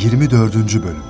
24. 0.00 0.54
Bölüm 0.54 1.02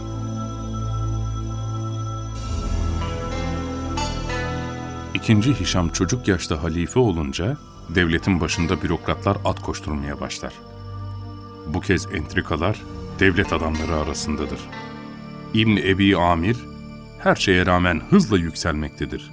İkinci 5.14 5.61
Hişam 5.61 5.88
çocuk 5.88 6.29
yaşta 6.29 6.62
halife 6.62 6.98
olunca 6.98 7.56
devletin 7.88 8.40
başında 8.40 8.82
bürokratlar 8.82 9.36
at 9.45 9.62
koşturmaya 9.62 10.21
başlar. 10.21 10.53
Bu 11.66 11.80
kez 11.80 12.07
entrikalar 12.14 12.82
devlet 13.21 13.53
adamları 13.53 13.96
arasındadır. 13.96 14.61
İbn 15.54 15.77
Ebi 15.77 16.16
Amir 16.16 16.57
her 17.18 17.36
şeye 17.36 17.66
rağmen 17.66 18.00
hızla 18.11 18.38
yükselmektedir. 18.38 19.30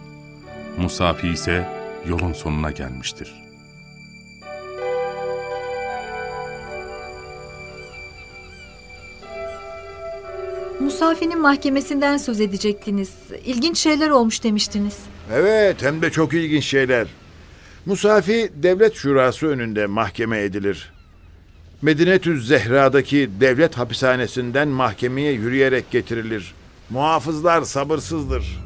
Musafi 0.77 1.27
ise 1.27 1.69
yolun 2.07 2.33
sonuna 2.33 2.71
gelmiştir. 2.71 3.46
Musafi'nin 10.87 11.41
mahkemesinden 11.41 12.17
söz 12.17 12.41
edecektiniz. 12.41 13.09
İlginç 13.45 13.77
şeyler 13.77 14.09
olmuş 14.09 14.43
demiştiniz. 14.43 14.97
Evet 15.33 15.83
hem 15.83 16.01
de 16.01 16.11
çok 16.11 16.33
ilginç 16.33 16.63
şeyler. 16.63 17.07
Musafi 17.85 18.51
devlet 18.55 18.95
şurası 18.95 19.47
önünde 19.47 19.85
mahkeme 19.85 20.43
edilir. 20.43 20.93
Medinetüz 21.81 22.47
Zehra'daki 22.47 23.29
devlet 23.39 23.77
hapishanesinden 23.77 24.67
mahkemeye 24.67 25.31
yürüyerek 25.31 25.91
getirilir. 25.91 26.53
Muhafızlar 26.89 27.61
sabırsızdır. 27.61 28.59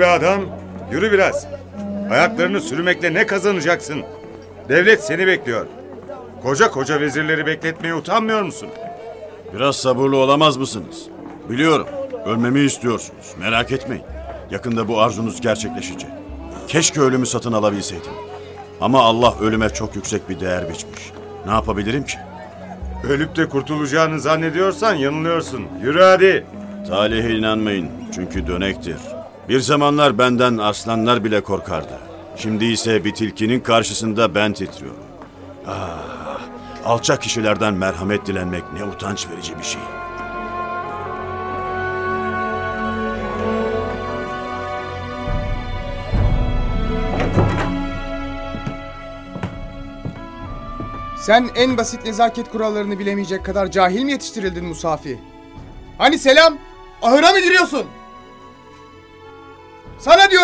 Be 0.00 0.06
adam, 0.06 0.40
yürü 0.92 1.12
biraz. 1.12 1.46
Ayaklarını 2.10 2.60
sürmekle 2.60 3.14
ne 3.14 3.26
kazanacaksın? 3.26 4.02
Devlet 4.68 5.04
seni 5.04 5.26
bekliyor. 5.26 5.66
Koca 6.42 6.70
koca 6.70 7.00
vezirleri 7.00 7.46
bekletmeye 7.46 7.94
utanmıyor 7.94 8.42
musun? 8.42 8.68
Biraz 9.54 9.76
sabırlı 9.76 10.16
olamaz 10.16 10.56
mısınız? 10.56 11.06
Biliyorum. 11.50 11.86
Ölmemi 12.26 12.60
istiyorsunuz. 12.60 13.34
Merak 13.40 13.72
etmeyin. 13.72 14.04
Yakında 14.50 14.88
bu 14.88 15.00
arzunuz 15.00 15.40
gerçekleşecek. 15.40 16.10
Keşke 16.68 17.00
ölümü 17.00 17.26
satın 17.26 17.52
alabilseydim. 17.52 18.12
Ama 18.80 19.02
Allah 19.02 19.34
ölüme 19.40 19.68
çok 19.68 19.96
yüksek 19.96 20.28
bir 20.28 20.40
değer 20.40 20.68
biçmiş. 20.68 21.12
Ne 21.46 21.52
yapabilirim 21.52 22.04
ki? 22.04 22.18
Ölüp 23.08 23.36
de 23.36 23.48
kurtulacağını 23.48 24.20
zannediyorsan 24.20 24.94
yanılıyorsun. 24.94 25.66
Yürü 25.82 26.02
hadi. 26.02 26.46
Talihe 26.88 27.30
inanmayın 27.30 27.88
çünkü 28.14 28.46
dönektir. 28.46 28.96
Bir 29.50 29.60
zamanlar 29.60 30.18
benden 30.18 30.56
aslanlar 30.56 31.24
bile 31.24 31.40
korkardı. 31.40 31.98
Şimdi 32.36 32.64
ise 32.64 33.04
bir 33.04 33.14
tilkinin 33.14 33.60
karşısında 33.60 34.34
ben 34.34 34.52
titriyorum. 34.52 35.04
Ah, 35.66 36.40
alçak 36.84 37.22
kişilerden 37.22 37.74
merhamet 37.74 38.26
dilenmek 38.26 38.62
ne 38.72 38.84
utanç 38.84 39.28
verici 39.28 39.58
bir 39.58 39.62
şey. 39.62 39.80
Sen 51.18 51.50
en 51.54 51.76
basit 51.76 52.04
nezaket 52.04 52.50
kurallarını 52.50 52.98
bilemeyecek 52.98 53.44
kadar 53.44 53.70
cahil 53.70 54.02
mi 54.02 54.12
yetiştirildin 54.12 54.64
Musafi? 54.64 55.18
Hani 55.98 56.18
selam? 56.18 56.58
Ahıra 57.02 57.32
mı 57.32 57.40
giriyorsun? 57.40 57.86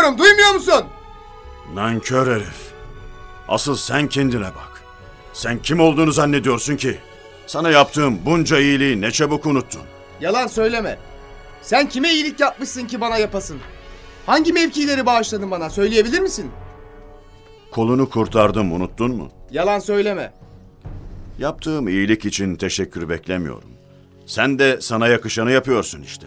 Diyorum 0.06 0.24
duymuyor 0.24 0.54
musun? 0.54 0.84
Nankör 1.74 2.34
herif. 2.34 2.72
Asıl 3.48 3.76
sen 3.76 4.08
kendine 4.08 4.44
bak. 4.44 4.82
Sen 5.32 5.62
kim 5.62 5.80
olduğunu 5.80 6.12
zannediyorsun 6.12 6.76
ki? 6.76 6.98
Sana 7.46 7.70
yaptığım 7.70 8.18
bunca 8.26 8.58
iyiliği 8.58 9.00
ne 9.00 9.10
çabuk 9.10 9.46
unuttun. 9.46 9.82
Yalan 10.20 10.46
söyleme. 10.46 10.98
Sen 11.62 11.88
kime 11.88 12.12
iyilik 12.12 12.40
yapmışsın 12.40 12.86
ki 12.86 13.00
bana 13.00 13.16
yapasın? 13.18 13.58
Hangi 14.26 14.52
mevkileri 14.52 15.06
bağışladın 15.06 15.50
bana 15.50 15.70
söyleyebilir 15.70 16.20
misin? 16.20 16.50
Kolunu 17.70 18.10
kurtardım 18.10 18.72
unuttun 18.72 19.16
mu? 19.16 19.30
Yalan 19.50 19.78
söyleme. 19.78 20.32
Yaptığım 21.38 21.88
iyilik 21.88 22.24
için 22.24 22.56
teşekkür 22.56 23.08
beklemiyorum. 23.08 23.70
Sen 24.26 24.58
de 24.58 24.80
sana 24.80 25.08
yakışanı 25.08 25.50
yapıyorsun 25.52 26.02
işte. 26.02 26.26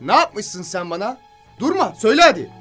Ne 0.00 0.12
yapmışsın 0.12 0.62
sen 0.62 0.90
bana? 0.90 1.18
Durma 1.60 1.94
söyle 1.98 2.22
hadi. 2.22 2.59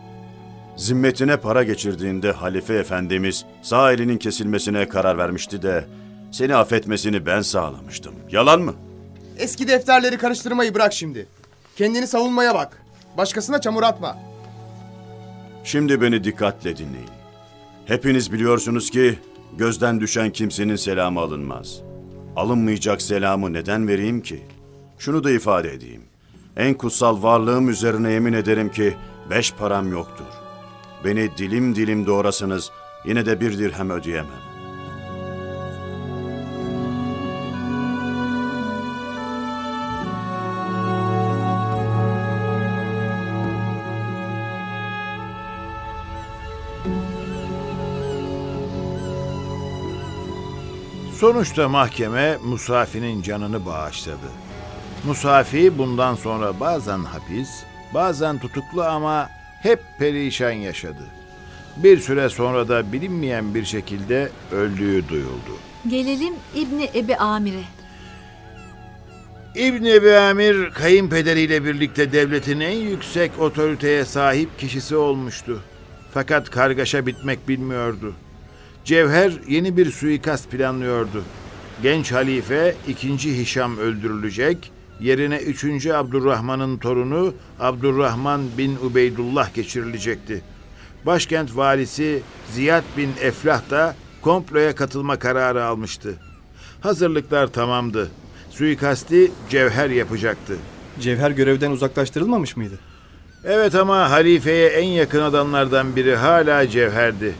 Zimmetine 0.80 1.38
para 1.38 1.64
geçirdiğinde 1.64 2.32
halife 2.32 2.74
efendimiz 2.74 3.46
sağ 3.62 3.92
elinin 3.92 4.18
kesilmesine 4.18 4.88
karar 4.90 5.18
vermişti 5.18 5.62
de 5.62 5.86
seni 6.32 6.56
affetmesini 6.56 7.26
ben 7.26 7.42
sağlamıştım. 7.42 8.14
Yalan 8.32 8.62
mı? 8.62 8.74
Eski 9.38 9.68
defterleri 9.68 10.18
karıştırmayı 10.18 10.76
bırak 10.76 10.94
şimdi. 10.94 11.28
Kendini 11.76 12.08
savunmaya 12.08 12.56
bak. 12.56 12.84
Başkasına 13.18 13.62
çamur 13.62 13.84
atma. 13.84 14.18
Şimdi 15.64 16.02
beni 16.02 16.24
dikkatle 16.24 16.78
dinleyin. 16.78 17.10
Hepiniz 17.86 18.34
biliyorsunuz 18.34 18.90
ki 18.90 19.20
gözden 19.58 20.00
düşen 20.00 20.30
kimsenin 20.30 20.76
selamı 20.76 21.20
alınmaz. 21.20 21.82
Alınmayacak 22.36 23.02
selamı 23.02 23.54
neden 23.54 23.88
vereyim 23.88 24.22
ki? 24.22 24.44
Şunu 25.00 25.24
da 25.24 25.32
ifade 25.32 25.74
edeyim. 25.74 26.02
En 26.58 26.74
kutsal 26.74 27.24
varlığım 27.24 27.70
üzerine 27.70 28.12
yemin 28.12 28.34
ederim 28.34 28.72
ki 28.72 28.98
beş 29.30 29.54
param 29.54 29.92
yoktur. 29.92 30.49
Beni 31.06 31.38
dilim 31.38 31.76
dilim 31.76 32.06
doğrasanız 32.06 32.72
yine 33.06 33.26
de 33.26 33.42
bir 33.42 33.58
dirhem 33.58 33.90
ödeyemem. 33.90 34.50
Sonuçta 51.20 51.70
mahkeme 51.70 52.38
Musafi'nin 52.38 53.22
canını 53.22 53.66
bağışladı. 53.66 54.30
Musafi 55.06 55.78
bundan 55.78 56.16
sonra 56.16 56.60
bazen 56.60 57.04
hapis, 57.04 57.50
bazen 57.94 58.40
tutuklu 58.40 58.84
ama 58.84 59.30
hep 59.62 59.80
perişan 60.00 60.52
yaşadı. 60.52 61.04
Bir 61.78 62.00
süre 62.00 62.30
sonra 62.30 62.68
da 62.68 62.92
bilinmeyen 62.92 63.56
bir 63.56 63.66
şekilde 63.66 64.30
öldüğü 64.52 65.10
duyuldu. 65.10 65.58
Gelelim 65.90 66.34
İbni 66.56 66.90
Ebi 66.96 67.16
Amir'e. 67.16 67.64
İbn 69.56 69.86
Ebi 69.86 70.16
Amir 70.16 70.70
kayınpederiyle 70.70 71.66
birlikte 71.66 72.12
devletin 72.12 72.60
en 72.60 72.76
yüksek 72.76 73.40
otoriteye 73.40 74.06
sahip 74.06 74.60
kişisi 74.60 74.96
olmuştu. 74.96 75.62
Fakat 76.14 76.50
kargaşa 76.50 77.06
bitmek 77.06 77.48
bilmiyordu. 77.48 78.14
Cevher 78.86 79.32
yeni 79.48 79.78
bir 79.78 79.92
suikast 79.92 80.52
planlıyordu. 80.52 81.24
Genç 81.84 82.12
halife 82.12 82.76
2. 82.88 83.38
Hişam 83.38 83.78
öldürülecek, 83.78 84.72
yerine 85.00 85.38
3. 85.38 85.86
Abdurrahman'ın 85.88 86.78
torunu 86.78 87.34
Abdurrahman 87.60 88.42
bin 88.58 88.76
Ubeydullah 88.76 89.54
geçirilecekti. 89.54 90.42
Başkent 91.06 91.56
valisi 91.56 92.22
Ziyad 92.54 92.84
bin 92.98 93.10
Eflah 93.22 93.70
da 93.70 93.96
komploya 94.22 94.76
katılma 94.76 95.20
kararı 95.20 95.66
almıştı. 95.66 96.16
Hazırlıklar 96.82 97.48
tamamdı. 97.48 98.12
Suikasti 98.50 99.32
Cevher 99.50 99.90
yapacaktı. 99.90 100.58
Cevher 101.00 101.32
görevden 101.32 101.72
uzaklaştırılmamış 101.72 102.58
mıydı? 102.58 102.80
Evet 103.44 103.76
ama 103.76 104.12
halifeye 104.12 104.68
en 104.70 104.88
yakın 104.88 105.22
adamlardan 105.22 105.96
biri 105.96 106.16
hala 106.16 106.68
Cevher'di. 106.68 107.34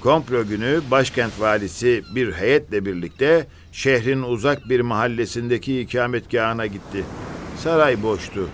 Komplo 0.00 0.44
günü 0.46 0.80
başkent 0.90 1.40
valisi 1.40 2.02
bir 2.14 2.32
heyetle 2.32 2.86
birlikte 2.86 3.46
şehrin 3.74 4.22
uzak 4.22 4.68
bir 4.68 4.80
mahallesindeki 4.80 5.80
ikametgahına 5.80 6.66
gitti. 6.66 7.04
Saray 7.56 8.02
boştu. 8.02 8.48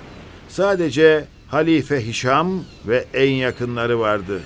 Sadece 0.48 1.24
Halife 1.48 2.06
Hişam 2.06 2.50
ve 2.86 3.04
en 3.14 3.30
yakınları 3.30 3.98
vardı. 4.00 4.40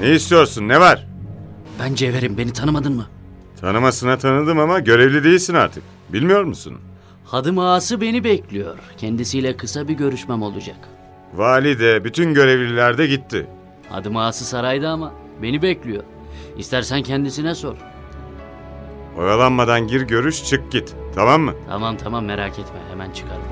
Ne 0.00 0.14
istiyorsun? 0.14 0.68
Ne 0.68 0.80
var? 0.80 1.06
Ben 1.80 1.94
Cevher'im 1.94 2.38
beni 2.38 2.52
tanımadın 2.52 2.92
mı? 2.94 3.06
Tanımasına 3.60 4.18
tanıdım 4.18 4.58
ama 4.58 4.80
görevli 4.80 5.24
değilsin 5.24 5.54
artık. 5.54 5.82
Bilmiyor 6.12 6.44
musun? 6.44 6.78
Hadım 7.24 7.58
ağası 7.58 8.00
beni 8.00 8.24
bekliyor. 8.24 8.78
Kendisiyle 8.96 9.56
kısa 9.56 9.88
bir 9.88 9.94
görüşmem 9.94 10.42
olacak. 10.42 10.76
Vali 11.34 11.78
de 11.78 12.04
bütün 12.04 12.34
görevliler 12.34 12.98
de 12.98 13.06
gitti. 13.06 13.46
Hadım 13.88 14.16
ağası 14.16 14.44
sarayda 14.44 14.88
ama 14.90 15.12
beni 15.42 15.62
bekliyor. 15.62 16.02
İstersen 16.56 17.02
kendisine 17.02 17.54
sor. 17.54 17.76
Oyalanmadan 19.18 19.86
gir 19.86 20.00
görüş 20.00 20.44
çık 20.44 20.72
git. 20.72 20.94
Tamam 21.14 21.40
mı? 21.42 21.54
Tamam 21.68 21.96
tamam 21.96 22.24
merak 22.24 22.58
etme 22.58 22.78
hemen 22.90 23.10
çıkarım. 23.10 23.42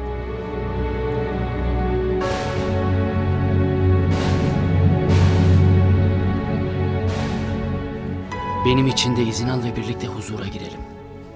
Benim 8.67 8.87
için 8.87 9.17
de 9.17 9.23
izin 9.23 9.49
al 9.49 9.63
ve 9.65 9.77
birlikte 9.77 10.07
huzura 10.07 10.47
girelim. 10.47 10.81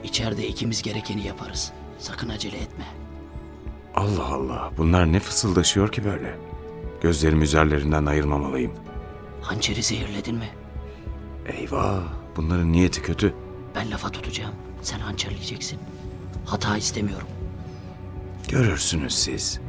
İçeride 0.05 0.47
ikimiz 0.49 0.83
gerekeni 0.83 1.27
yaparız. 1.27 1.73
Sakın 1.99 2.29
acele 2.29 2.57
etme. 2.57 2.85
Allah 3.95 4.27
Allah. 4.35 4.71
Bunlar 4.77 5.13
ne 5.13 5.21
fısıldaşıyor 5.21 5.93
ki 5.93 6.05
böyle? 6.05 6.39
Gözlerimi 7.01 7.45
üzerlerinden 7.45 8.07
ayırmamalıyım. 8.07 8.73
Hançeri 9.43 9.83
zehirledin 9.83 10.35
mi? 10.35 10.49
Eyvah. 11.47 12.03
Bunların 12.37 12.73
niyeti 12.73 13.03
kötü. 13.03 13.35
Ben 13.75 13.91
lafa 13.91 14.09
tutacağım. 14.11 14.55
Sen 14.83 14.99
hançerleyeceksin. 14.99 15.79
Hata 16.47 16.77
istemiyorum. 16.77 17.29
Görürsünüz 18.49 19.15
siz. 19.15 19.61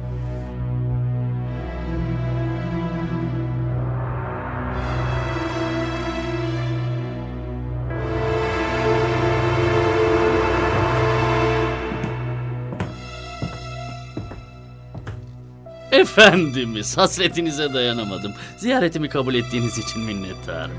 Efendimiz 16.16 16.96
hasretinize 16.98 17.74
dayanamadım. 17.74 18.32
Ziyaretimi 18.56 19.08
kabul 19.08 19.34
ettiğiniz 19.34 19.78
için 19.78 20.02
minnettarım. 20.02 20.76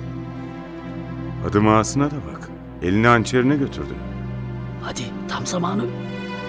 Adım 1.50 1.68
ağasına 1.68 2.12
da 2.12 2.16
bak. 2.16 2.50
Elini 2.84 3.08
hançerine 3.08 3.56
götürdü. 3.56 3.94
Hadi 4.84 5.02
tam 5.30 5.48
zamanı. 5.48 5.86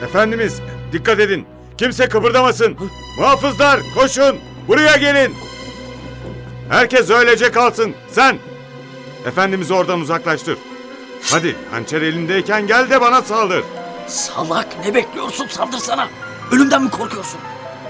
Efendimiz 0.05 0.61
dikkat 0.93 1.20
edin. 1.20 1.46
Kimse 1.79 2.08
kıpırdamasın. 2.08 2.76
Muhafızlar 3.19 3.81
koşun. 3.94 4.37
Buraya 4.69 4.96
gelin. 4.96 5.35
Herkes 6.69 7.11
öylece 7.11 7.52
kalsın. 7.52 7.94
Sen. 8.11 8.38
Efendimizi 9.26 9.75
oradan 9.75 10.00
uzaklaştır. 10.00 10.58
Hadi 11.32 11.56
hançer 11.70 12.02
elindeyken 12.02 12.67
gel 12.67 12.90
de 12.90 13.00
bana 13.00 13.23
saldır. 13.23 13.64
Salak 14.06 14.87
ne 14.87 14.94
bekliyorsun 14.94 15.46
saldırsana. 15.46 16.08
Ölümden 16.52 16.82
mi 16.82 16.90
korkuyorsun? 16.90 17.40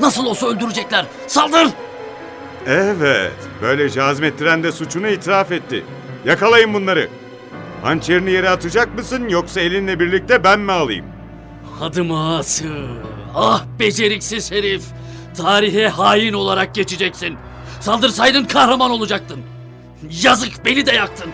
Nasıl 0.00 0.26
olsa 0.26 0.46
öldürecekler. 0.46 1.06
Saldır! 1.26 1.68
Evet. 2.66 3.32
Böylece 3.62 4.02
azmettiren 4.02 4.62
de 4.62 4.72
suçunu 4.72 5.08
itiraf 5.08 5.52
etti. 5.52 5.84
Yakalayın 6.24 6.74
bunları. 6.74 7.08
Hançerini 7.82 8.30
yere 8.30 8.50
atacak 8.50 8.94
mısın 8.94 9.28
yoksa 9.28 9.60
elinle 9.60 10.00
birlikte 10.00 10.44
ben 10.44 10.60
mi 10.60 10.72
alayım? 10.72 11.06
Adım 11.80 12.12
ağası. 12.12 12.64
Ah 13.34 13.64
beceriksiz 13.78 14.52
herif. 14.52 14.82
Tarihe 15.36 15.88
hain 15.88 16.32
olarak 16.32 16.74
geçeceksin. 16.74 17.36
Saldırsaydın 17.80 18.44
kahraman 18.44 18.90
olacaktın. 18.90 19.40
Yazık 20.22 20.64
beni 20.64 20.86
de 20.86 20.92
yaktın. 20.92 21.30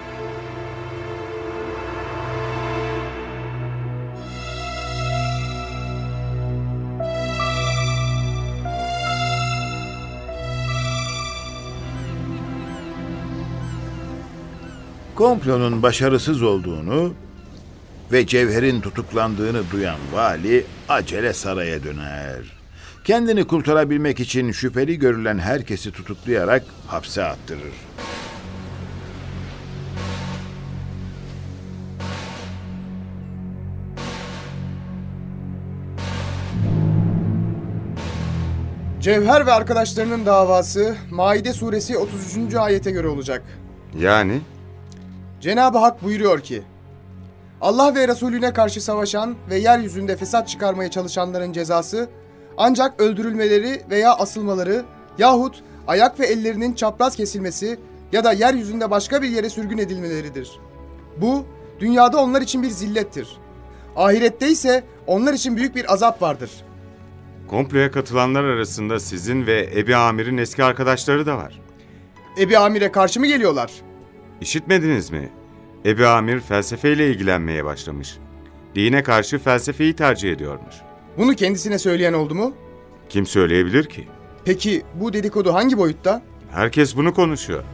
Komplonun 15.25 15.83
başarısız 15.83 16.43
olduğunu 16.43 17.15
ve 18.13 18.27
Cevher'in 18.27 18.81
tutuklandığını 18.81 19.63
duyan 19.73 19.99
vali 20.13 20.65
acele 20.89 21.33
saraya 21.33 21.85
döner. 21.85 22.43
Kendini 23.05 23.45
kurtarabilmek 23.45 24.21
için 24.21 24.53
şüpheli 24.53 24.99
görülen 24.99 25.39
herkesi 25.39 25.93
tutuklayarak 25.93 26.65
hapse 26.87 27.25
attırır. 27.25 27.75
Cevher 39.01 39.47
ve 39.47 39.53
arkadaşlarının 39.53 40.27
davası 40.27 40.97
Maide 41.11 41.53
suresi 41.53 41.99
33. 41.99 42.55
ayete 42.55 42.91
göre 42.91 43.09
olacak. 43.09 43.43
Yani? 43.99 44.41
Cenab-ı 45.45 45.79
Hak 45.79 46.03
buyuruyor 46.05 46.41
ki, 46.41 46.63
Allah 47.61 47.95
ve 47.95 48.09
Resulüne 48.09 48.53
karşı 48.53 48.81
savaşan 48.81 49.35
ve 49.51 49.59
yeryüzünde 49.59 50.17
fesat 50.17 50.49
çıkarmaya 50.49 50.91
çalışanların 50.91 51.53
cezası 51.53 52.09
ancak 52.57 53.01
öldürülmeleri 53.01 53.83
veya 53.91 54.15
asılmaları 54.15 54.85
yahut 55.19 55.63
ayak 55.87 56.21
ve 56.21 56.27
ellerinin 56.27 56.75
çapraz 56.75 57.17
kesilmesi 57.17 57.79
ya 58.13 58.25
da 58.25 58.33
yeryüzünde 58.33 58.91
başka 58.91 59.23
bir 59.23 59.29
yere 59.29 59.51
sürgün 59.51 59.79
edilmeleridir. 59.79 60.51
Bu, 61.17 61.45
dünyada 61.81 62.23
onlar 62.23 62.43
için 62.43 62.63
bir 62.63 62.71
zillettir. 62.71 63.29
Ahirette 63.97 64.49
ise 64.49 64.85
onlar 65.07 65.33
için 65.33 65.57
büyük 65.57 65.77
bir 65.77 65.93
azap 65.93 66.23
vardır. 66.23 66.51
Komploya 67.49 67.91
katılanlar 67.91 68.45
arasında 68.45 69.01
sizin 69.01 69.47
ve 69.47 69.71
Ebi 69.77 69.97
Amir'in 69.97 70.39
eski 70.39 70.65
arkadaşları 70.65 71.27
da 71.27 71.37
var. 71.37 71.61
Ebi 72.39 72.59
Amir'e 72.59 72.93
karşı 72.93 73.21
mı 73.21 73.27
geliyorlar? 73.27 73.71
İşitmediniz 74.41 75.11
mi? 75.11 75.33
Ebi 75.87 76.07
Amir 76.07 76.41
felsefeyle 76.41 77.11
ilgilenmeye 77.11 77.65
başlamış. 77.65 78.17
Dine 78.75 79.03
karşı 79.03 79.39
felsefeyi 79.39 79.97
tercih 79.97 80.33
ediyormuş. 80.33 80.75
Bunu 81.19 81.35
kendisine 81.35 81.79
söyleyen 81.79 82.13
oldu 82.13 82.35
mu? 82.35 82.55
Kim 83.09 83.27
söyleyebilir 83.27 83.85
ki? 83.85 84.09
Peki 84.45 84.83
bu 84.95 85.13
dedikodu 85.13 85.55
hangi 85.55 85.79
boyutta? 85.79 86.23
Herkes 86.51 86.97
bunu 86.97 87.15
konuşuyor. 87.15 87.65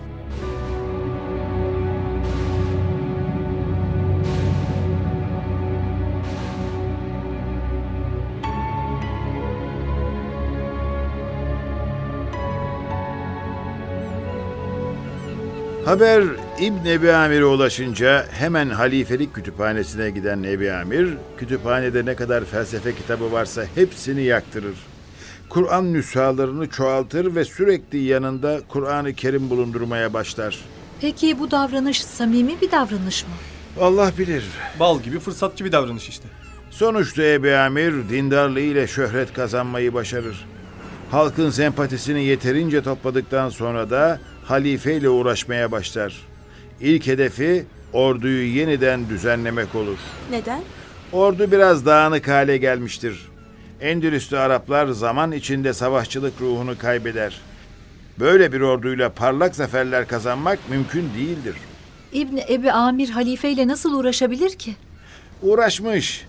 Haber 15.84 16.24
İbn 16.60 16.86
Ebi 16.86 17.12
Amir'e 17.12 17.44
ulaşınca 17.44 18.26
hemen 18.30 18.70
halifelik 18.70 19.34
kütüphanesine 19.34 20.10
giden 20.10 20.42
Ebi 20.42 20.72
Amir, 20.72 21.08
kütüphanede 21.38 22.06
ne 22.06 22.14
kadar 22.14 22.44
felsefe 22.44 22.94
kitabı 22.94 23.32
varsa 23.32 23.64
hepsini 23.74 24.22
yaktırır. 24.22 24.74
Kur'an 25.48 25.92
nüshalarını 25.92 26.70
çoğaltır 26.70 27.34
ve 27.34 27.44
sürekli 27.44 27.98
yanında 27.98 28.60
Kur'an-ı 28.68 29.14
Kerim 29.14 29.50
bulundurmaya 29.50 30.12
başlar. 30.12 30.58
Peki 31.00 31.38
bu 31.38 31.50
davranış 31.50 32.04
samimi 32.04 32.60
bir 32.60 32.70
davranış 32.70 33.24
mı? 33.24 33.30
Allah 33.80 34.12
bilir. 34.18 34.44
Bal 34.80 35.00
gibi 35.00 35.18
fırsatçı 35.18 35.64
bir 35.64 35.72
davranış 35.72 36.08
işte. 36.08 36.28
Sonuçta 36.70 37.22
Ebi 37.22 37.54
Amir 37.54 37.92
dindarlığı 38.08 38.60
ile 38.60 38.86
şöhret 38.86 39.32
kazanmayı 39.32 39.94
başarır. 39.94 40.46
Halkın 41.10 41.50
sempatisini 41.50 42.24
yeterince 42.24 42.82
topladıktan 42.82 43.48
sonra 43.48 43.90
da 43.90 44.20
halifeyle 44.44 45.08
uğraşmaya 45.08 45.72
başlar. 45.72 46.29
İlk 46.80 47.06
hedefi 47.06 47.64
orduyu 47.92 48.56
yeniden 48.56 49.08
düzenlemek 49.08 49.74
olur. 49.74 49.98
Neden? 50.30 50.60
Ordu 51.12 51.52
biraz 51.52 51.86
dağınık 51.86 52.28
hale 52.28 52.56
gelmiştir. 52.56 53.28
Endülüslü 53.80 54.38
Araplar 54.38 54.86
zaman 54.86 55.32
içinde 55.32 55.72
savaşçılık 55.72 56.40
ruhunu 56.40 56.78
kaybeder. 56.78 57.40
Böyle 58.18 58.52
bir 58.52 58.60
orduyla 58.60 59.12
parlak 59.12 59.54
zaferler 59.56 60.08
kazanmak 60.08 60.58
mümkün 60.70 61.10
değildir. 61.18 61.54
İbn 62.12 62.36
Ebi 62.48 62.72
Amir 62.72 63.10
halifeyle 63.10 63.68
nasıl 63.68 63.98
uğraşabilir 63.98 64.50
ki? 64.58 64.74
Uğraşmış. 65.42 66.24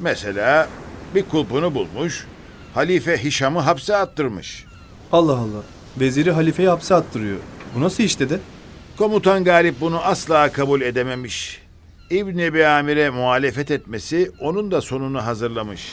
Mesela 0.00 0.68
bir 1.14 1.22
kulpunu 1.22 1.74
bulmuş, 1.74 2.26
halife 2.74 3.24
Hişam'ı 3.24 3.60
hapse 3.60 3.96
attırmış. 3.96 4.64
Allah 5.12 5.32
Allah. 5.32 5.62
Veziri 6.00 6.32
halifeyi 6.32 6.68
hapse 6.68 6.94
attırıyor. 6.94 7.38
Bu 7.74 7.80
nasıl 7.80 8.02
iş 8.02 8.20
dedi? 8.20 8.40
Komutan 8.98 9.44
Galip 9.44 9.80
bunu 9.80 10.00
asla 10.00 10.52
kabul 10.52 10.80
edememiş. 10.80 11.62
İbn 12.10 12.38
Ebi 12.38 12.66
Amir'e 12.66 13.10
muhalefet 13.10 13.70
etmesi 13.70 14.32
onun 14.40 14.70
da 14.70 14.80
sonunu 14.80 15.26
hazırlamış. 15.26 15.92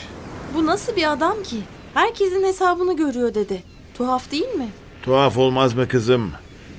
Bu 0.56 0.66
nasıl 0.66 0.96
bir 0.96 1.12
adam 1.12 1.44
ki? 1.44 1.58
Herkesin 1.94 2.44
hesabını 2.44 2.96
görüyor 2.98 3.34
dedi. 3.34 3.64
Tuhaf 3.94 4.32
değil 4.32 4.54
mi? 4.56 4.70
Tuhaf 5.02 5.38
olmaz 5.38 5.74
mı 5.74 5.88
kızım? 5.88 6.32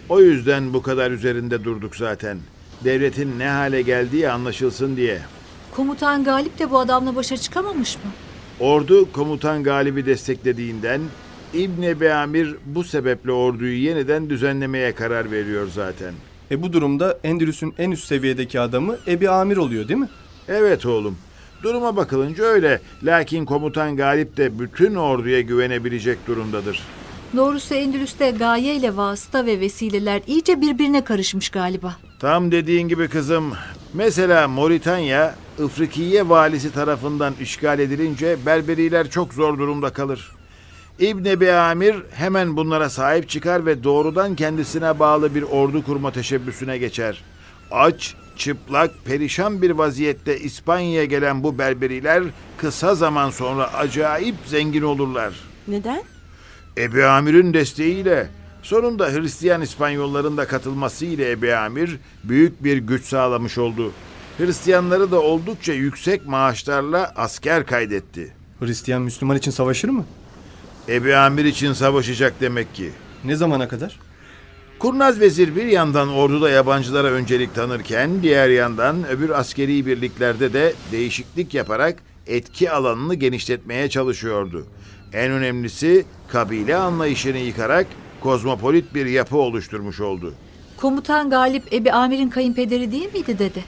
O 0.09 0.21
yüzden 0.21 0.75
bu 0.75 0.83
kadar 0.83 1.11
üzerinde 1.11 1.64
durduk 1.64 1.97
zaten. 1.97 2.38
Devletin 2.85 3.38
ne 3.38 3.49
hale 3.49 3.83
geldiği 3.83 4.31
anlaşılsın 4.31 4.97
diye. 4.97 5.19
Komutan 5.76 6.25
Galip 6.25 6.59
de 6.59 6.71
bu 6.71 6.78
adamla 6.78 7.16
başa 7.16 7.37
çıkamamış 7.37 7.97
mı? 7.97 8.11
Ordu 8.61 9.12
komutan 9.12 9.62
Galip'i 9.62 10.07
desteklediğinden 10.07 11.00
İbn 11.54 11.82
Ebi 11.82 12.12
Amir 12.12 12.56
bu 12.66 12.84
sebeple 12.84 13.32
orduyu 13.32 13.82
yeniden 13.82 14.30
düzenlemeye 14.30 14.94
karar 14.94 15.30
veriyor 15.30 15.68
zaten. 15.75 16.14
E 16.50 16.62
bu 16.62 16.73
durumda 16.73 17.18
Endülüs'ün 17.25 17.75
en 17.78 17.90
üst 17.90 18.04
seviyedeki 18.04 18.61
adamı 18.61 18.96
Ebi 19.06 19.30
Amir 19.30 19.56
oluyor 19.56 19.88
değil 19.88 20.00
mi? 20.00 20.08
Evet 20.49 20.87
oğlum. 20.87 21.16
Duruma 21.62 21.96
bakılınca 21.96 22.44
öyle. 22.44 22.80
Lakin 23.02 23.44
komutan 23.44 23.96
Galip 23.96 24.37
de 24.37 24.58
bütün 24.58 24.94
orduya 24.94 25.40
güvenebilecek 25.40 26.26
durumdadır. 26.26 26.82
Doğrusu 27.37 27.75
Endülüs'te 27.75 28.30
gaye 28.30 28.75
ile 28.75 28.96
vasıta 28.96 29.46
ve 29.46 29.61
vesileler 29.61 30.23
iyice 30.26 30.61
birbirine 30.61 31.04
karışmış 31.04 31.49
galiba. 31.49 31.96
Tam 32.20 32.52
dediğin 32.52 32.88
gibi 32.88 33.08
kızım. 33.08 33.52
Mesela 33.94 34.49
Moritanya, 34.49 35.34
Ifrikiye 35.58 36.28
valisi 36.28 36.73
tarafından 36.73 37.34
işgal 37.40 37.78
edilince 37.78 38.37
Berberiler 38.46 39.11
çok 39.11 39.34
zor 39.34 39.58
durumda 39.58 39.90
kalır. 39.90 40.32
İbn 40.98 41.24
Ebi 41.24 41.52
Amir 41.52 41.96
hemen 42.10 42.56
bunlara 42.56 42.90
sahip 42.90 43.28
çıkar 43.28 43.66
ve 43.66 43.84
doğrudan 43.84 44.34
kendisine 44.34 44.98
bağlı 44.98 45.34
bir 45.34 45.42
ordu 45.42 45.84
kurma 45.84 46.12
teşebbüsüne 46.12 46.78
geçer. 46.78 47.24
Aç, 47.70 48.14
çıplak, 48.36 48.90
perişan 49.04 49.62
bir 49.62 49.70
vaziyette 49.70 50.38
İspanya'ya 50.38 51.04
gelen 51.04 51.42
bu 51.42 51.58
Berberiler 51.58 52.24
kısa 52.56 52.94
zaman 52.94 53.30
sonra 53.30 53.74
acayip 53.74 54.34
zengin 54.46 54.82
olurlar. 54.82 55.34
Neden? 55.68 56.02
Ebu 56.78 57.04
Amir'in 57.04 57.54
desteğiyle 57.54 58.28
sonunda 58.62 59.12
Hristiyan 59.12 59.62
İspanyolların 59.62 60.36
da 60.36 60.46
katılmasıyla 60.46 61.24
Ebu 61.28 61.54
Amir 61.56 61.98
büyük 62.24 62.64
bir 62.64 62.76
güç 62.76 63.04
sağlamış 63.04 63.58
oldu. 63.58 63.92
Hristiyanları 64.38 65.10
da 65.10 65.20
oldukça 65.20 65.72
yüksek 65.72 66.26
maaşlarla 66.26 67.12
asker 67.16 67.66
kaydetti. 67.66 68.32
Hristiyan 68.60 69.02
Müslüman 69.02 69.36
için 69.36 69.50
savaşır 69.50 69.88
mı? 69.88 70.04
Ebu 70.88 71.14
Amir 71.16 71.44
için 71.44 71.72
savaşacak 71.72 72.34
demek 72.40 72.74
ki. 72.74 72.90
Ne 73.24 73.36
zamana 73.36 73.68
kadar? 73.68 74.00
Kurnaz 74.78 75.20
vezir 75.20 75.56
bir 75.56 75.66
yandan 75.66 76.08
orduda 76.08 76.50
yabancılara 76.50 77.08
öncelik 77.08 77.54
tanırken 77.54 78.22
diğer 78.22 78.48
yandan 78.48 79.08
öbür 79.08 79.30
askeri 79.30 79.86
birliklerde 79.86 80.52
de 80.52 80.74
değişiklik 80.92 81.54
yaparak 81.54 81.98
etki 82.26 82.70
alanını 82.70 83.14
genişletmeye 83.14 83.88
çalışıyordu. 83.88 84.66
En 85.12 85.30
önemlisi 85.30 86.04
kabile 86.28 86.76
anlayışını 86.76 87.38
yıkarak 87.38 87.86
kozmopolit 88.20 88.94
bir 88.94 89.06
yapı 89.06 89.36
oluşturmuş 89.36 90.00
oldu. 90.00 90.34
Komutan 90.76 91.30
Galip 91.30 91.72
Ebi 91.72 91.92
Amir'in 91.92 92.30
kayınpederi 92.30 92.92
değil 92.92 93.12
miydi 93.12 93.38
dede? 93.38 93.60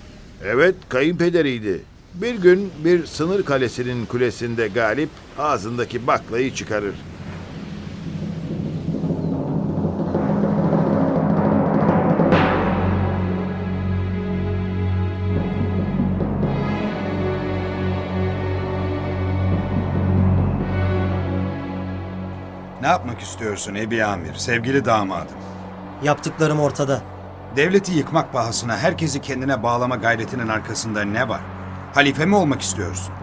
Evet, 0.45 0.75
kayınpederiydi. 0.89 1.83
Bir 2.23 2.35
gün 2.35 2.73
bir 2.85 3.07
sınır 3.07 3.43
kalesinin 3.43 4.07
kulesinde 4.07 4.69
Galip 4.69 5.11
ağzındaki 5.39 6.07
baklayı 6.07 6.55
çıkarır. 6.55 6.95
Ne 22.81 22.87
yapmak 22.87 23.21
istiyorsun 23.21 23.75
Ebi 23.75 24.05
Amir, 24.05 24.35
sevgili 24.35 24.85
damadım? 24.85 25.37
Yaptıklarım 26.03 26.61
ortada. 26.61 27.03
Devleti 27.57 27.93
yıkmak 27.93 28.33
pahasına 28.33 28.79
herkesi 28.79 29.21
kendine 29.21 29.63
bağlama 29.63 29.97
gayretinin 29.97 30.49
arkasında 30.49 31.03
ne 31.03 31.29
var? 31.29 31.56
Halife 31.97 32.27
mi 32.27 32.37
olmak 32.37 32.63
istiyorsun? 32.63 33.15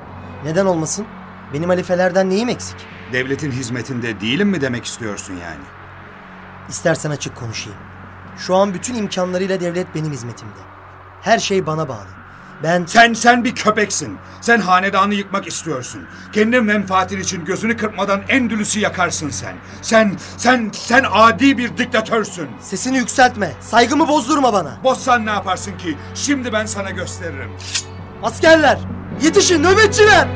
Neden 0.44 0.66
olmasın? 0.66 1.06
Benim 1.54 1.70
halifelerden 1.70 2.30
neyim 2.30 2.50
eksik? 2.50 2.76
Devletin 3.14 3.52
hizmetinde 3.52 4.22
değilim 4.22 4.50
mi 4.50 4.62
demek 4.62 4.86
istiyorsun 4.86 5.34
yani? 5.34 5.64
İstersen 6.70 7.12
açık 7.12 7.36
konuşayım. 7.36 7.80
Şu 8.38 8.56
an 8.56 8.74
bütün 8.74 8.96
imkanlarıyla 8.96 9.60
devlet 9.60 9.96
benim 9.96 10.12
hizmetimde. 10.12 10.60
Her 11.22 11.40
şey 11.40 11.66
bana 11.66 11.90
bağlı. 11.90 12.08
Ben... 12.64 12.86
Sen 12.86 13.14
sen 13.14 13.44
bir 13.44 13.56
köpeksin. 13.56 14.18
Sen 14.42 14.60
hanedanı 14.60 15.14
yıkmak 15.14 15.48
istiyorsun. 15.48 16.02
Kendi 16.32 16.62
menfaatin 16.62 17.20
için 17.20 17.46
gözünü 17.46 17.78
kırpmadan 17.78 18.22
Endülüs'ü 18.28 18.80
yakarsın 18.80 19.30
sen. 19.30 19.56
Sen, 19.82 20.16
sen, 20.38 20.70
sen 20.74 21.06
adi 21.12 21.58
bir 21.58 21.78
diktatörsün. 21.78 22.50
Sesini 22.62 22.98
yükseltme. 22.98 23.52
Saygımı 23.62 24.08
bozdurma 24.08 24.54
bana. 24.54 24.78
Bozsan 24.84 25.26
ne 25.26 25.32
yaparsın 25.32 25.78
ki? 25.78 25.98
Şimdi 26.16 26.54
ben 26.54 26.66
sana 26.66 26.90
gösteririm. 26.90 27.52
Askerler! 28.24 28.80
Yetişin 29.24 29.64
nöbetçiler! 29.64 30.28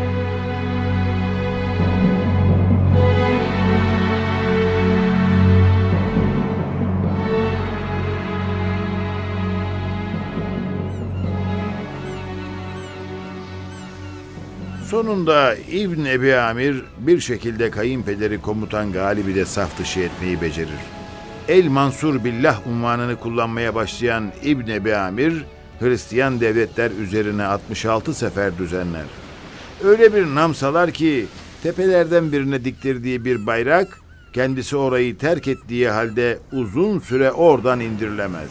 Sonunda 14.85 15.55
İbn 15.55 16.05
Ebi 16.05 16.35
Amir 16.35 16.83
bir 16.97 17.19
şekilde 17.19 17.71
kayınpederi 17.71 18.41
komutan 18.41 18.91
Galip'i 18.91 19.35
de 19.35 19.45
saf 19.45 19.79
dışı 19.79 19.99
etmeyi 19.99 20.41
becerir. 20.41 20.69
El 21.47 21.67
Mansur 21.67 22.23
Billah 22.23 22.67
unvanını 22.67 23.15
kullanmaya 23.15 23.75
başlayan 23.75 24.31
İbn 24.43 24.71
Ebi 24.71 24.95
Amir, 24.95 25.45
Hristiyan 25.79 26.39
devletler 26.39 26.91
üzerine 26.91 27.43
66 27.43 28.13
sefer 28.13 28.57
düzenler. 28.57 29.05
Öyle 29.83 30.15
bir 30.15 30.35
nam 30.35 30.55
salar 30.55 30.91
ki 30.91 31.25
tepelerden 31.63 32.31
birine 32.31 32.65
diktirdiği 32.65 33.25
bir 33.25 33.45
bayrak 33.45 33.99
kendisi 34.33 34.77
orayı 34.77 35.17
terk 35.17 35.47
ettiği 35.47 35.89
halde 35.89 36.39
uzun 36.51 36.99
süre 36.99 37.31
oradan 37.31 37.79
indirilemez. 37.79 38.49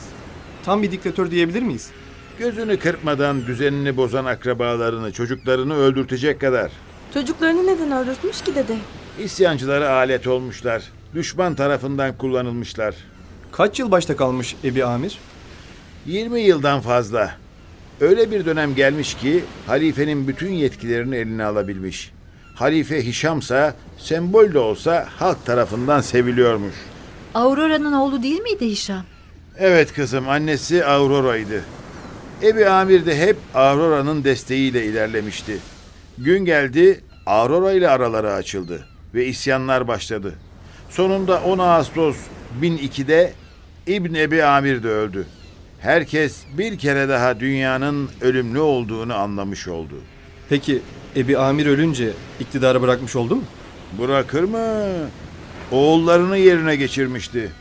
Tam 0.64 0.83
bir 0.83 0.90
diktatör 0.90 1.30
diyebilir 1.30 1.62
miyiz? 1.62 1.90
Gözünü 2.38 2.78
kırpmadan 2.78 3.47
düzenini 3.47 3.97
bozan 3.97 4.25
akrabalarını, 4.25 5.12
çocuklarını 5.12 5.76
öldürtecek 5.76 6.40
kadar. 6.40 6.73
Çocuklarını 7.14 7.66
neden 7.66 7.92
öldürtmüş 7.92 8.40
ki 8.42 8.54
dede? 8.54 8.76
İsyancılara 9.18 9.90
alet 9.90 10.26
olmuşlar. 10.26 10.83
Düşman 11.14 11.54
tarafından 11.54 12.16
kullanılmışlar. 12.16 12.95
Kaç 13.52 13.78
yıl 13.78 13.90
başta 13.90 14.16
kalmış 14.16 14.56
Ebi 14.64 14.85
Amir? 14.85 15.18
20 16.06 16.40
yıldan 16.40 16.80
fazla. 16.80 17.36
Öyle 18.00 18.30
bir 18.30 18.46
dönem 18.46 18.75
gelmiş 18.75 19.14
ki 19.14 19.44
halifenin 19.66 20.28
bütün 20.28 20.52
yetkilerini 20.52 21.16
eline 21.16 21.44
alabilmiş. 21.44 22.12
Halife 22.54 23.06
Hişamsa 23.06 23.75
sembol 23.98 24.52
de 24.54 24.58
olsa 24.58 25.08
halk 25.16 25.46
tarafından 25.46 26.00
seviliyormuş. 26.00 26.75
Aurora'nın 27.34 27.92
oğlu 27.92 28.22
değil 28.22 28.40
miydi 28.40 28.66
Hişam? 28.66 29.04
Evet 29.58 29.92
kızım 29.92 30.28
annesi 30.28 30.84
Aurora'ydı. 30.84 31.64
Ebi 32.42 32.68
Amir 32.68 33.06
de 33.06 33.18
hep 33.18 33.36
Aurora'nın 33.54 34.25
desteğiyle 34.25 34.84
ilerlemişti. 34.86 35.58
Gün 36.18 36.44
geldi 36.44 37.00
Aurora 37.26 37.72
ile 37.72 37.88
araları 37.88 38.32
açıldı 38.32 38.86
ve 39.14 39.26
isyanlar 39.26 39.88
başladı. 39.88 40.34
Sonunda 40.90 41.40
10 41.40 41.58
Ağustos 41.58 42.16
1002'de 42.62 43.32
İbn 43.86 44.14
Ebi 44.14 44.44
Amir 44.44 44.82
de 44.82 44.88
öldü. 44.88 45.26
Herkes 45.87 46.37
bir 46.59 46.78
kere 46.78 47.09
daha 47.09 47.40
dünyanın 47.40 48.09
ölümlü 48.21 48.59
olduğunu 48.59 49.14
anlamış 49.14 49.69
oldu. 49.69 49.95
Peki 50.49 50.83
Ebi 51.16 51.38
Amir 51.38 51.66
ölünce 51.66 52.12
iktidarı 52.40 52.83
bırakmış 52.83 53.16
oldu 53.16 53.37
mu? 53.37 53.43
Bırakır 54.00 54.45
mı? 54.45 54.59
Oğullarını 55.71 56.38
yerine 56.38 56.76
geçirmişti. 56.76 57.52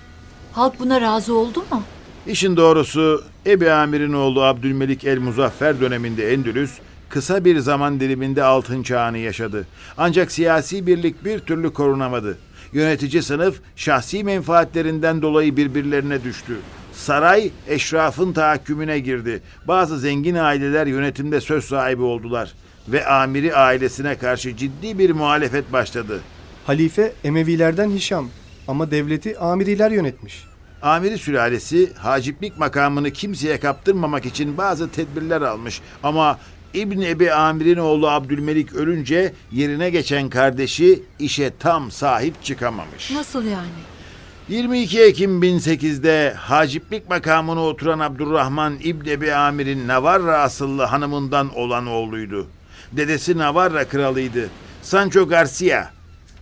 Halk 0.51 0.79
buna 0.79 1.01
razı 1.01 1.35
oldu 1.35 1.59
mu? 1.71 1.83
İşin 2.27 2.57
doğrusu 2.57 3.23
Ebi 3.45 3.71
Amir'in 3.71 4.13
oğlu 4.13 4.43
Abdülmelik 4.43 5.03
el 5.05 5.17
Muzaffer 5.17 5.81
döneminde 5.81 6.33
Endülüs 6.33 6.71
kısa 7.09 7.45
bir 7.45 7.59
zaman 7.59 7.99
diliminde 7.99 8.43
altın 8.43 8.83
çağını 8.83 9.17
yaşadı. 9.17 9.67
Ancak 9.97 10.31
siyasi 10.31 10.87
birlik 10.87 11.25
bir 11.25 11.39
türlü 11.39 11.73
korunamadı. 11.73 12.37
Yönetici 12.73 13.21
sınıf 13.21 13.61
şahsi 13.75 14.23
menfaatlerinden 14.23 15.21
dolayı 15.21 15.57
birbirlerine 15.57 16.23
düştü. 16.23 16.53
Saray 16.95 17.51
eşrafın 17.67 18.33
tahakkümüne 18.33 18.99
girdi. 18.99 19.41
Bazı 19.67 19.99
zengin 19.99 20.35
aileler 20.35 20.87
yönetimde 20.87 21.41
söz 21.41 21.65
sahibi 21.65 22.01
oldular 22.01 22.53
ve 22.87 23.07
amiri 23.07 23.55
ailesine 23.55 24.17
karşı 24.17 24.57
ciddi 24.57 24.99
bir 24.99 25.11
muhalefet 25.11 25.73
başladı. 25.73 26.21
Halife 26.65 27.13
Emevilerden 27.23 27.89
Hişam 27.89 28.29
ama 28.67 28.91
devleti 28.91 29.39
Amiriler 29.39 29.91
yönetmiş. 29.91 30.43
Amiri 30.81 31.17
sülalesi 31.17 31.93
haciplik 31.93 32.57
makamını 32.57 33.11
kimseye 33.11 33.59
kaptırmamak 33.59 34.25
için 34.25 34.57
bazı 34.57 34.89
tedbirler 34.91 35.41
almış 35.41 35.81
ama 36.03 36.39
İbn 36.73 37.01
Ebi 37.01 37.33
Amir'in 37.33 37.77
oğlu 37.77 38.09
Abdülmelik 38.09 38.73
ölünce 38.73 39.33
yerine 39.51 39.89
geçen 39.89 40.29
kardeşi 40.29 41.03
işe 41.19 41.51
tam 41.59 41.91
sahip 41.91 42.43
çıkamamış. 42.43 43.11
Nasıl 43.11 43.43
yani? 43.45 43.94
22 44.49 45.01
Ekim 45.01 45.43
1008'de 45.43 46.33
haciplik 46.37 47.09
makamına 47.09 47.61
oturan 47.63 47.99
Abdurrahman 47.99 48.77
İbn-i 48.83 49.33
Amir'in 49.33 49.87
Navarra 49.87 50.37
asıllı 50.39 50.83
hanımından 50.83 51.55
olan 51.55 51.87
oğluydu. 51.87 52.47
Dedesi 52.91 53.37
Navarra 53.37 53.87
kralıydı. 53.87 54.49
Sancho 54.81 55.27
Garcia. 55.27 55.89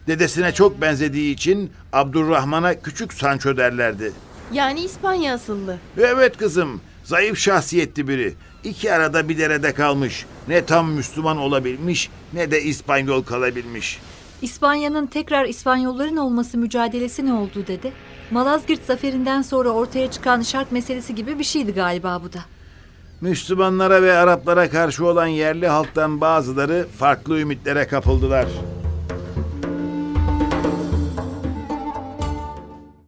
Dedesine 0.08 0.54
çok 0.54 0.82
benzediği 0.82 1.34
için 1.34 1.72
Abdurrahman'a 1.94 2.82
küçük 2.82 3.14
Sancho 3.14 3.58
derlerdi. 3.58 4.12
Yani 4.54 4.82
İspanya 4.82 5.34
asıllı. 5.34 5.78
Evet 5.98 6.38
kızım, 6.38 6.82
zayıf 7.04 7.38
şahsiyetli 7.38 8.08
biri. 8.08 8.34
İki 8.64 8.94
arada 8.94 9.30
bir 9.30 9.38
derede 9.38 9.74
kalmış. 9.74 10.26
Ne 10.48 10.66
tam 10.66 10.92
Müslüman 10.92 11.38
olabilmiş 11.38 12.10
ne 12.34 12.52
de 12.52 12.64
İspanyol 12.64 13.24
kalabilmiş. 13.24 14.00
İspanya'nın 14.44 15.06
tekrar 15.06 15.46
İspanyolların 15.46 16.18
olması 16.18 16.58
mücadelesi 16.58 17.26
ne 17.26 17.34
oldu 17.34 17.64
dede? 17.68 17.92
Malazgirt 18.32 18.86
zaferinden 18.86 19.42
sonra 19.42 19.70
ortaya 19.70 20.12
çıkan 20.12 20.42
şark 20.42 20.72
meselesi 20.72 21.16
gibi 21.16 21.40
bir 21.40 21.44
şeydi 21.44 21.74
galiba 21.74 22.22
bu 22.24 22.34
da. 22.34 22.40
Müslümanlara 23.22 24.02
ve 24.02 24.14
Araplara 24.14 24.70
karşı 24.70 25.06
olan 25.06 25.28
yerli 25.28 25.68
halktan 25.68 26.22
bazıları 26.22 26.88
farklı 26.98 27.40
ümitlere 27.40 27.88
kapıldılar. 27.88 28.46